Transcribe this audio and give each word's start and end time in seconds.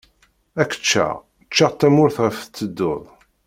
Ad 0.61 0.67
k-ččeɣ, 0.69 1.13
ččeɣ 1.49 1.71
tamurt 1.79 2.17
ɣef 2.23 2.35
tettedduḍ. 2.39 3.03